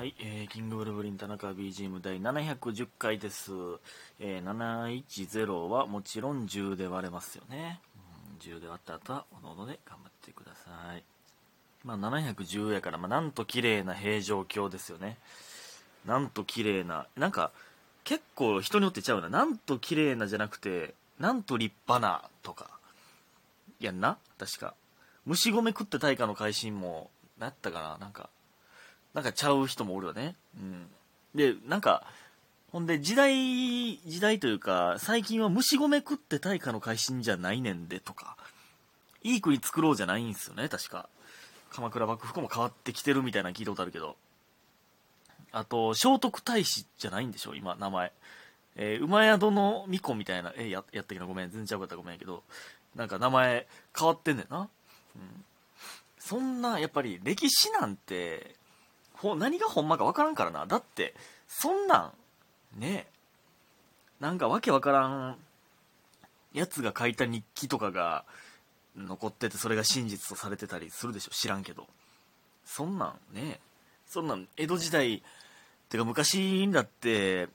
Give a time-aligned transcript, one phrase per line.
[0.00, 3.52] はい、えー、キングブルブリン田中 BGM 第710回です。
[4.18, 7.82] えー、710はもちろん10で割れますよね。
[8.40, 11.04] うん、10で割った後は、おのおので頑張ってください。
[11.84, 15.18] まあ、710やから、まあ、なんと綺麗な平城京ですよね。
[16.06, 17.50] なんと綺麗な、なんか、
[18.04, 19.28] 結構人によってちゃうな。
[19.28, 22.70] なんと綺麗なじゃなくて、なんと立派なとか。
[23.80, 24.16] やんな？
[24.38, 24.72] 確か。
[25.26, 27.98] 虫米食って大化の改心も、なったかな？
[27.98, 28.30] なんか、
[29.14, 30.36] なんかちゃう人もおるよね。
[30.56, 30.86] うん。
[31.34, 32.06] で、なんか、
[32.72, 38.36] ほんで、時代、時代というか、最近は虫米食って大化の改心じゃないねんで、とか、
[39.22, 41.08] いい国作ろうじゃないんすよね、確か。
[41.70, 44.16] 鎌倉幕府も変わってきてるみたいな聞いたことあるけど。
[45.52, 48.12] あと、聖徳太子じゃないんでしょ、今、名前。
[48.76, 52.44] えー、馬宿の巫女みたいな、えー、ややったけどごめん、全然ちゃうかったごめんやけど、
[52.94, 53.66] なんか名前
[53.98, 54.68] 変わってんねんな。
[55.16, 55.44] うん。
[56.18, 58.54] そんな、やっぱり歴史なんて、
[59.20, 61.14] ほ何がほんまか分からんからなだって
[61.46, 62.12] そんな
[62.76, 63.06] んね
[64.18, 65.36] なんかわけわからん
[66.52, 68.24] やつが書いた日記とかが
[68.96, 71.86] 残っててそれが真実とされてたりするでしょ知らんけど
[72.64, 73.60] そんなんね
[74.06, 75.22] そんなん江戸時代
[75.88, 77.48] てか昔だって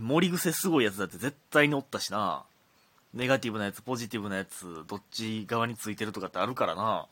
[0.00, 2.44] 盛癖すごいやつだって絶対におったしな
[3.16, 7.06] ネガティブなやつ、ポジティブなやつ、どっち側についてるとかってあるからな。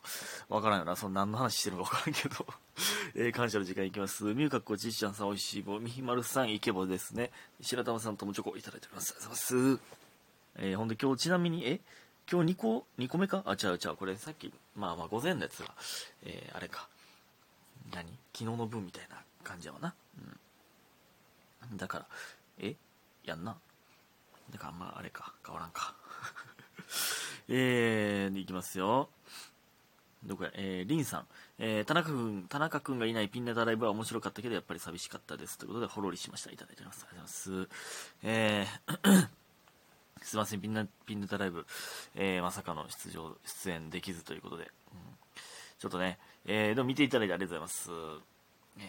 [0.49, 0.95] わからんよな。
[0.95, 2.45] その何の話してるかわからんけど。
[3.15, 4.23] えー、感謝の時間いきます。
[4.23, 7.31] ミューカッコちっちゃんさん、おいしい棒、みひまるさん、イケボですね。
[7.61, 9.11] 白玉さんともチョコいただいております。
[9.11, 9.81] ありがとうございます。
[10.57, 11.81] えー、ほんで今日ちなみに、え
[12.29, 13.43] 今日2個、2個目か？
[13.45, 13.95] あ、違う違う。
[13.95, 15.73] これさっき、まあまあ午前のやつは、
[16.23, 16.87] えー、あれか。
[17.91, 18.05] 何？
[18.33, 19.93] 昨日の分みたいな感じやわな。
[21.71, 21.77] うん。
[21.77, 22.07] だから、
[22.57, 22.75] え
[23.23, 23.57] やんな。
[24.51, 25.95] だからあんまああれか変わらんか
[27.47, 29.09] えー、いきますよ
[30.25, 30.51] どこや？
[30.55, 31.25] えー、リンさん、
[31.59, 35.57] えー、田中君田中君がいないピンネタライブは面白かったけどやっぱり寂しかったです。
[35.57, 36.51] ということでほろりしました。
[36.51, 37.05] いただいております。
[37.09, 37.69] ありがとうございます。
[38.23, 39.29] えー
[40.23, 40.61] すいません。
[40.61, 41.67] ピンネピンネタライブ、
[42.15, 44.99] えー、まさかの出場出演できずということで、うん、
[45.77, 48.23] ちょっとね、えー、でも見ていただいてありがとうございます。
[48.79, 48.85] えー、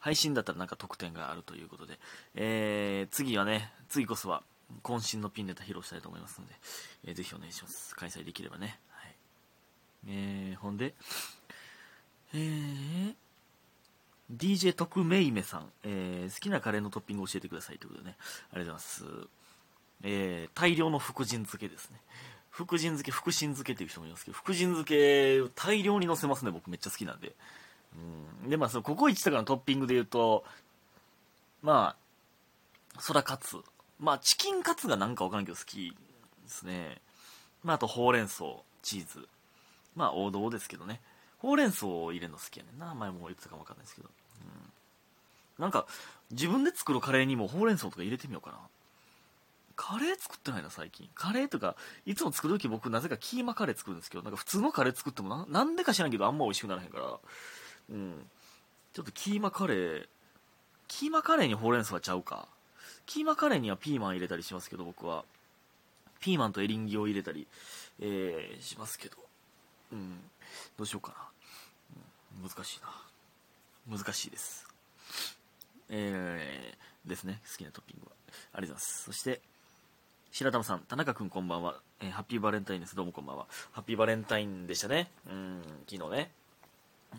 [0.00, 1.98] 配信だったらなんか特典があるということで、
[2.34, 4.42] えー、次はね、次こそは
[4.82, 6.54] 渾身のピンネタ披露したいと思いますので、
[7.04, 7.94] えー、ぜひお願いします。
[7.96, 8.78] 開催できればね。
[10.08, 10.94] えー、ほんで、
[12.34, 13.14] えー、
[14.34, 18.16] DJ 特命めさん、えー、好きなカレーのトッピング教えてくださいということでね、
[18.52, 19.28] ありがとうございます。
[20.02, 21.98] えー、大量の福神漬けですね。
[22.50, 27.34] 福神漬け、福神漬けっていう人もいますけど、福神漬け大量に乗せますね、僕めっちゃ好きなんで。
[28.42, 30.44] うん、で、まあ、そのココイチとかのトッピングで言うと、
[31.62, 31.96] ま
[32.96, 33.56] あ、そらカツ。
[33.98, 35.96] まあ、チキンカツがなんかわからんけど好きで
[36.48, 37.00] すね。
[37.62, 38.44] まあ、あと、ほうれん草、
[38.82, 39.28] チーズ。
[39.96, 41.00] まあ、王道ですけどね。
[41.38, 42.94] ほうれん草を入れるの好きやねんな。
[42.94, 44.08] 前も言ってたかもわかんないですけど。
[45.58, 45.62] うん。
[45.62, 45.86] なんか、
[46.30, 48.58] 自分で作るカレーにもほうれん草とか入れてみようかな。
[49.76, 51.08] カレー作ってないな、最近。
[51.14, 57.18] カレーとか、いつも作るとき僕、なぜかキーマカレー作るんですけど、なんか普通のカレー作ってもな、なんでか知らんけど、あんま美味しくならへんから。
[57.90, 58.30] うん。
[58.92, 60.08] ちょっとキーマカレー、
[60.88, 62.48] キーマカレーにほうれん草はちゃうか。
[63.06, 65.24] キーマカレーにはピーマン入れたりしますけど、僕は。
[66.20, 67.46] ピーマンとエリンギを入れたり、
[68.00, 69.23] えー、しますけど。
[69.94, 70.20] うん。
[70.76, 71.16] どうしようかな。
[72.42, 73.96] うん、難しいな。
[73.96, 74.66] 難しいです。
[75.88, 77.40] えー、ですね。
[77.50, 78.12] 好きなトッピングは。
[78.26, 79.04] ありがとうございます。
[79.04, 79.40] そして、
[80.32, 81.80] 白玉さん、田中くんこんばんは。
[82.00, 82.96] えー、ハッピーバレンタインです。
[82.96, 83.46] どうもこんばんは。
[83.72, 85.08] ハッピーバレンタインでしたね。
[85.30, 86.30] うん、昨日ね。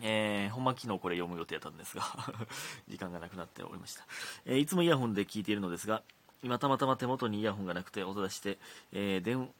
[0.02, 2.02] えー、ほんま昨日これ読む予定だったんですが
[2.86, 4.04] 時間がなくなっておりました、
[4.44, 6.02] えー、いつもイヤホンで聞いているのですが
[6.42, 8.58] 今たまたま手元にイヤホンがなくて音出して、
[8.92, 9.50] えー、電ん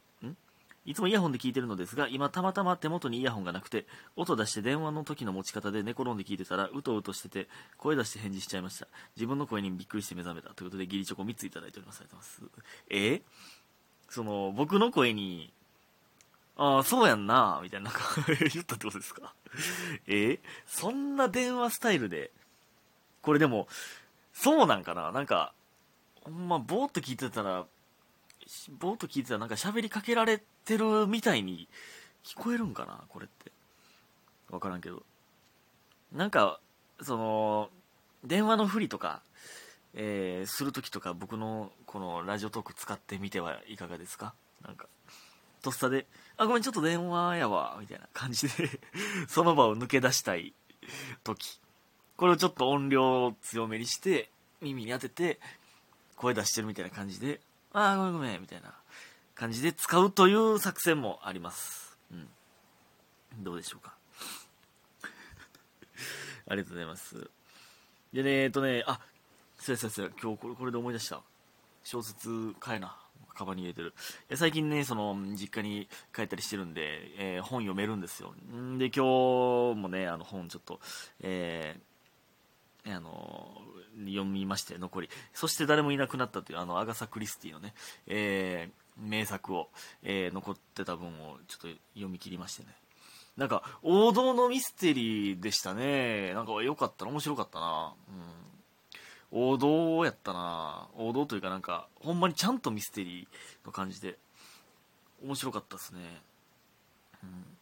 [0.87, 8.87] いつもイヤホンで聞いてるのですが今たまたま手元にイヤホンがなくて音出して電話の時の持ち方で寝転んで聞いてたらうとうとしてて声出して返事しちゃいました。
[9.15, 10.53] 自分の声にびっくりして目覚めた。
[10.55, 11.99] ということでギリチョコ3ついただいております。
[12.01, 12.61] ありがとうございます。
[12.89, 13.21] え、
[14.09, 15.51] その僕の声に
[16.59, 19.31] ああ、そうやんな、みたいな、なんか言ったってことですか？
[20.07, 22.31] え、そんな電話スタイルで、
[23.21, 23.67] これでも、
[24.33, 25.11] そうなんかな？
[25.11, 25.53] なんか、
[26.23, 27.67] ほんま、ぼーっと聞いてたら、
[28.79, 31.67] ぼーっと聞いてたらなんか喋りかけられてるみたいに
[32.23, 33.51] 聞こえるんかなこれって。
[34.49, 35.03] わからんけど。
[36.13, 36.59] なんか、
[37.01, 37.69] その、
[38.23, 39.21] 電話のふりとか、
[39.93, 44.33] えー、するときとか僕のこのラジオトーク使ってみてはいかがですか？
[44.63, 44.87] なんか。
[45.61, 46.05] とっさで、
[46.37, 48.69] あ、ごめん、ちょっと電話やわ、みたいな感じで
[49.27, 50.53] その場を抜け出したい
[51.23, 51.59] 時。
[52.15, 54.29] これをちょっと音量を強めにして、
[54.61, 55.39] 耳に当てて、
[56.15, 57.41] 声出してるみたいな感じで、
[57.79, 58.73] ああ、ごめんごめん、みたいな
[59.35, 61.95] 感じで使うという作戦もあります。
[62.11, 62.27] うん。
[63.43, 63.93] どうでしょうか。
[66.49, 67.29] ありがとうございます。
[68.13, 68.99] でねえっとねあ
[69.59, 71.21] そうやそうやそうや今日これこれで思い出した
[71.83, 72.97] 小説買えな
[73.35, 73.93] カバンに入れてる
[74.35, 80.79] 最近ねその実家に帰ったりしてるんで、えー、本読めるんですよんで今日もねあの本ちょっと
[81.19, 83.26] えー、あの
[84.05, 85.09] 読みまして残り。
[85.33, 87.73] そして誰もいなくなったというあのアガサ・クリスティのね、
[88.07, 89.69] えー、名作を、
[90.03, 92.69] えー、残ってた分をちょっと読み切りましてね。
[93.37, 96.33] なんか王道のミステリーでしたね。
[96.33, 97.93] なんか良かったな面白かったな。
[99.31, 99.39] うん。
[99.51, 100.87] 王道やったな。
[100.95, 104.17] 王道というかなんかほんまにちゃんとミステリーの感じで
[105.23, 105.99] 面白かったっすね。
[107.23, 107.57] うん。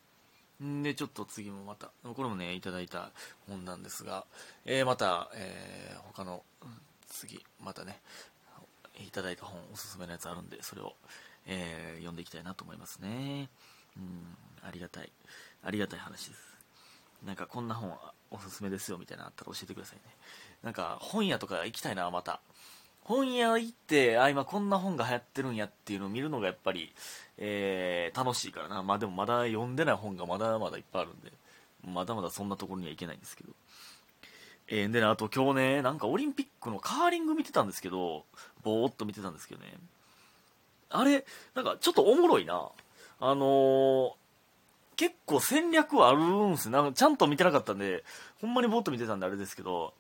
[0.62, 3.12] でちょっと次もまたこれもねいただいた
[3.48, 4.25] 本なんですが、
[4.66, 6.44] えー、また、えー、他の、
[7.10, 8.00] 次またね
[8.98, 10.94] いただいた本おすすめのやつあるんでそれを、
[11.46, 13.50] えー、読んでいきたいなと思いますね。
[13.98, 14.38] うん。
[14.66, 15.12] ありがたい。
[15.63, 16.56] ありがたい話です。
[17.25, 17.94] なんかこんな本
[18.31, 20.04] おすすめですよみたいなのあったら教えてくださいね。
[20.63, 22.40] なんか本屋とか行きたいなまた。
[23.06, 26.92] 本屋行ってあ今こんな本が流行ってるんやっていうのを見るのがやっぱり、
[27.38, 28.81] えー、楽しいからな。
[28.81, 31.31] まあでもまだ読んでない本がまだまだいっぱいあるんで
[31.86, 33.52] まだまだそんなところには行けないんですけど。
[34.68, 38.25] えー、でねあと今日ねなんかオリンピックのカーリング見てたんですけど
[38.63, 39.72] ぼーっと見てたんですけどね。
[40.90, 42.69] あれなんかちょっとおもろいな。
[43.19, 44.12] あのー、
[44.96, 48.04] 結構戦略はあるんすなんかちゃんと見てなかったんで
[48.42, 49.94] ほんまにぼーっと見てたんであれですけど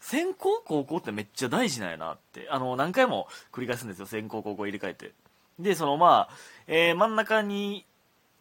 [0.00, 2.48] 先行高校ってめっちゃ大事なんやなって。
[2.50, 4.06] あの何回も繰り返すんですよ。
[4.06, 5.12] 先行高校入れ替えて。
[5.58, 6.34] でそのまあ、
[6.66, 7.84] えー、真ん中に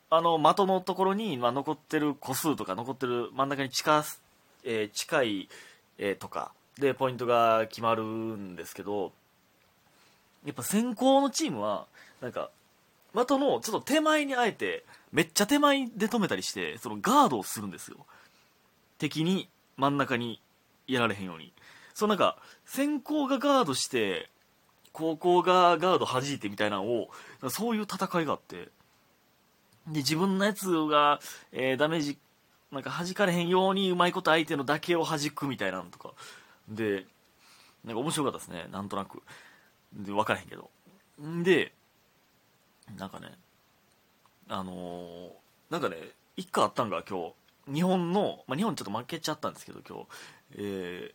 [0.09, 4.03] あの的のところに、まあ、残ってる個数とか残ってる真ん中に近,、
[4.63, 5.49] えー、近い、
[5.97, 6.51] えー、とか。
[6.79, 9.13] でポイントが決まるんですけど
[10.45, 11.85] やっぱ先行のチームは
[12.21, 12.49] なんか
[13.13, 17.97] 的のちょっと手前にあえてめっちゃ手前で止めたりしてそのガードをするんですよ。
[18.97, 19.47] 敵に
[19.77, 20.41] 真ん中に
[20.87, 21.53] やられへんように。
[21.93, 24.29] そうなんか先行がガードして
[24.91, 27.09] 高校がガード弾いてみたいなのを
[27.49, 28.69] そういう戦いがあって。
[29.87, 31.19] で自分のやつが、
[31.51, 32.17] えー、ダメージ
[32.71, 36.13] なんか弾かれへんようにうまいこと相手のだけを弾くみたいなのとか。
[36.67, 37.05] で
[37.83, 38.67] なんか面白かったですね。
[38.71, 39.21] なんとなく。
[39.93, 40.69] で分からへんけど。
[41.21, 41.71] んで
[42.97, 43.31] なんかね
[44.49, 45.29] あのー、
[45.69, 45.97] なんかね
[46.35, 47.33] 一回あったんが今日。
[47.67, 50.05] 日本の、まあ、日本ちょっと負けちゃったんですけど今日。
[50.57, 51.11] え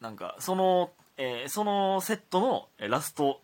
[0.00, 3.40] ー、なんかその、えー、そのセットのラスト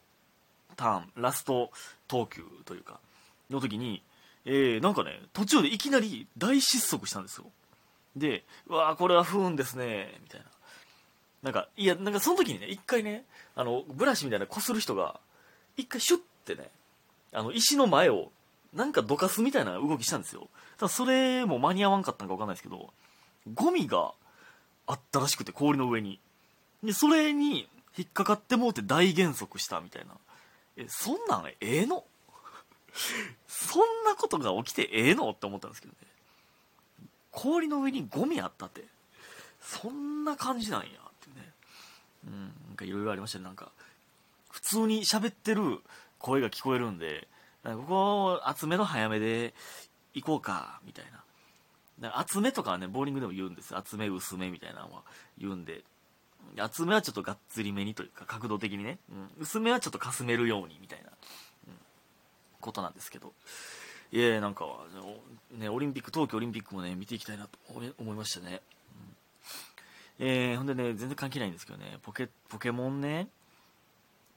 [0.76, 1.70] ターンラスト
[2.08, 3.00] 投球というか
[3.50, 4.02] の時に、
[4.44, 7.46] えー、なんかね途中でいきなり大失速したんですよ。
[8.16, 10.46] でうわーこれは不運ですねみたいな。
[11.42, 13.24] なんかいやなんかその時にね一回ね
[13.56, 15.18] あのブラシみたいなこする人が
[15.76, 16.68] 一回シュッてね
[17.32, 18.30] あの石の前を
[18.72, 20.48] なんかどかすみたいな動きしたんですよ。
[20.78, 22.92] ただそれも間に合わんかったのか分かんないですけど
[23.54, 24.12] ゴミが
[24.92, 26.20] あったらしくて氷の上に。
[26.82, 27.66] でそれに
[27.96, 30.12] 引っかかってもうて大減速したみたいな。
[30.76, 32.04] えそんなんええの？
[33.48, 35.30] そんなことが起きてええの？
[35.30, 35.98] って思ったんですけどね。
[37.30, 38.84] 氷の上にゴミあったって。
[39.60, 41.50] そんな感じなんやってね。
[42.26, 43.44] うんなんかいろいろありましたね。
[43.44, 43.70] なんか
[44.50, 45.80] 普通に喋ってる
[46.18, 47.26] 声が聞こえるんで
[47.64, 49.54] ここ集めの早めで
[50.12, 51.22] 行こうかみたいな。
[52.08, 53.76] 厚めとかはね、ボーリングでも言うんです。
[53.76, 55.02] 厚め、薄めみたいなのは
[55.38, 55.82] 言うんで、
[56.58, 61.10] 厚めはちょっとがっつりめにというか、角度的にね、うん、薄めはちょっとかすめるようにみたいな、
[61.68, 61.74] うん、
[62.60, 63.32] ことなんですけど、
[64.10, 64.66] いやなんか、
[65.52, 67.58] ね、オリンピック、冬季オリンピックもね、見ていきたいなと
[67.98, 68.60] 思いましたね。
[70.20, 73.28] うん、えー、ほんでね、全然関係ないんですけどね、ポケ、ポケモンね、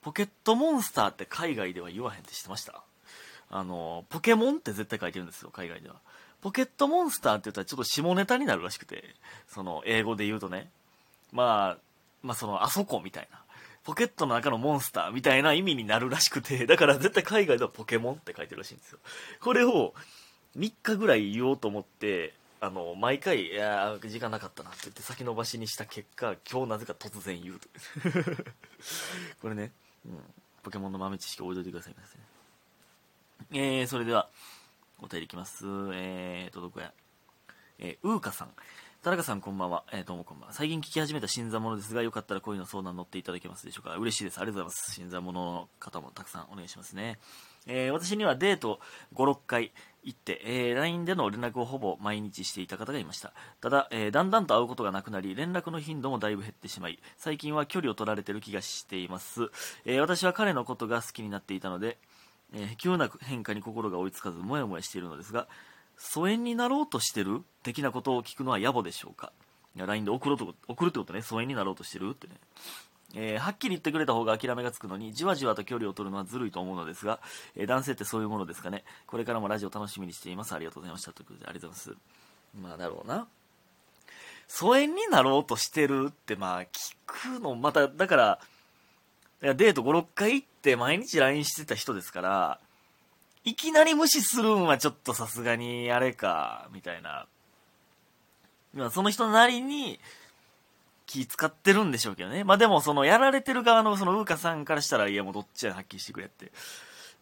[0.01, 2.83] ポケットモンスターって海外では言わへんって知ってました？
[3.49, 5.95] あの、ポケモンって絶対書いてるんですよ、海外では。
[6.45, 9.15] ポケットモンスターって言ったらちょっと下ネタになるらしくて、
[9.47, 10.69] その英語で言うとね、
[11.31, 11.77] まあ、
[12.21, 13.39] まあそのあそこみたいな、
[13.83, 18.99] ポケットの中のモンスターみたいな意味になるらしくて、 だから絶対海外ではポケモンって書いてるらしいんですよ。
[19.39, 19.95] これを
[20.55, 27.67] 3日ぐらい言おうと思って、あの、毎回、いや時間なかったなって言って先延ばしにした結果、今日なぜか突然言うと。
[29.41, 29.71] これね、
[30.05, 30.19] うん、
[30.61, 33.79] ポケモンの豆知識置いといてくださいませね。
[33.79, 34.29] えー、それでは、
[35.01, 35.65] お便りいきます。
[35.93, 36.93] えーと、どこや？
[37.79, 38.49] えー、うーかさん。
[39.03, 39.83] 田中さんこんばんは。
[39.91, 40.53] えー、どうもこんばんは。
[40.53, 43.95] 最近聞き始めた新参者ですが、よかったら恋の相談乗っていただけますでしょうか？
[43.97, 44.39] 嬉しいです。
[44.39, 44.93] ありがとうございます。
[44.93, 47.19] 新参者の方もたくさんお願いしますね。
[47.67, 48.79] えー、私にはデート
[49.15, 49.71] 5、6回
[50.03, 53.33] 行って、えー、LINE での連絡をほぼ毎日していた方がいました。
[53.59, 59.49] ただ、えー、だんだんと会うことがなくなり、連絡の頻度もだいぶ減ってしまい、最近は距離を取られてる気がしています。
[59.83, 61.97] え私は彼のことが好きになっていたので、
[62.55, 65.47] えー、急な変化に心が追いつかずもやもやしているのですが
[65.97, 69.31] 疎遠になろうとしてる的なことを聞くのは野暮でしょうか？
[69.75, 72.33] いや LINE で送ろうと、送るってことね、疎遠になろうとしてるってね。
[73.13, 77.19] えーはっきり言ってくれた方が諦めがつくのに、じわじわと距離を取るのはずるいと思うのですが、
[77.55, 78.83] えー男性ってそういうものですかね。
[79.07, 80.53] これからもラジオ楽しみにしています。
[80.53, 81.11] ありがとうございました。
[81.11, 81.99] ということで、ありがとうございます。
[82.61, 83.27] まあ、だろうな。
[84.47, 86.67] 疎遠になろうとしてるって、まあ、聞
[87.05, 88.39] くの、また、だから、
[89.43, 92.59] いやデート5、6回行って毎日 LINE してた人ですから、
[93.43, 97.27] いきなり無視するんはちょっとさすがにあれか、みたいな。
[98.73, 99.99] ま、その人なりに
[101.05, 102.43] 気使ってるんでしょうけどね。
[102.43, 106.51] まあでも、そのやられてる側のそのウーカさんからしたら、いやもうどっちやはっきりしてくれって、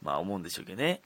[0.02, 1.02] まあ思うんでしょうけどね。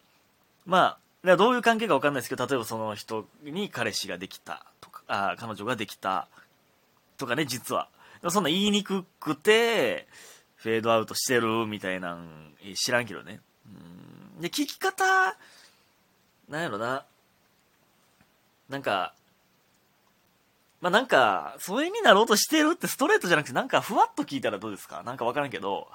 [0.65, 6.27] まあ、どういう関係かわかんないですけど、例えばその人に彼氏ができたとか、あ彼女ができた
[7.17, 7.89] とかね、実は。
[8.29, 10.07] そんな言いにくくて、
[10.57, 13.39] フェードアウトしてるみたいなん知らんけどね。
[13.65, 15.37] うんで、聞き方、
[16.49, 17.05] なんやろな。
[18.69, 19.13] なんか、
[20.79, 25.01] まあなんか、疎遠になろうとしてるってストレートじゃなくて、なんかふわっと聞いたらどうですか？
[25.03, 25.87] なんかわからんけど、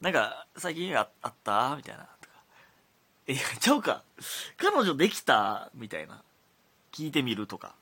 [0.00, 1.74] なんか、最近ああった？
[1.76, 2.04] みたいな。
[2.04, 2.34] とか
[3.26, 4.02] え、ちゃうか。
[4.56, 5.70] 彼女できた？
[5.74, 6.22] みたいな。
[6.92, 7.74] 聞いてみるとか。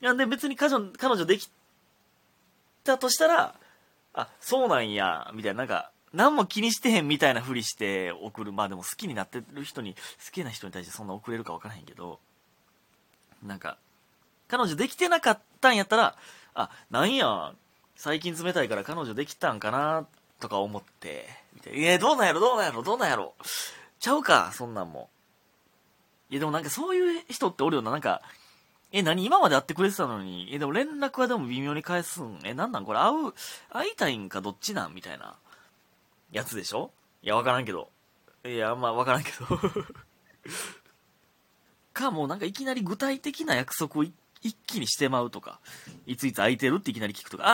[0.00, 1.50] いや、で別に彼女、彼女でき
[2.84, 3.54] たとしたら、
[4.14, 8.52] あ、そうなんや、みたいな、なんか、何も気にしてへんみたいなふりして送る。
[8.52, 12.20] まあでも好きになってる人に、好きな人に対してそんな送れるか分からへんけど、
[13.42, 13.76] なんか、
[14.46, 16.16] 彼女できてなかったんやったら、
[16.54, 17.52] あ、なんや、
[17.96, 20.06] 最近冷たいから彼女できたんかな、
[20.40, 21.78] とか思って、みたいな。
[21.92, 23.34] え、どうなんやろ、どうなんやろ、どうなんやろ。
[23.98, 25.10] ちゃうか、そんなんも。
[26.30, 28.22] いやでもなんかそういう人っておるよな、なんか、
[28.96, 29.24] え、何？
[29.24, 32.38] 今まで会ってくれてたのに、え、でも連絡はでも微妙に返すん。
[32.44, 32.84] え、なんなん？
[32.84, 33.32] これ会う、
[33.70, 34.94] 会いたいんかどっちなん？
[34.94, 35.34] みたいな、
[36.30, 36.92] やつでしょ？
[37.20, 37.90] いや、わからんけど。
[38.44, 39.58] いや、まあわからんけど。
[41.92, 44.14] か、もうなんかいきなり具体的な約束を一
[44.66, 45.58] 気にしてまうとか、
[46.06, 47.42] いついつ空いてるっていきなり聞くとか、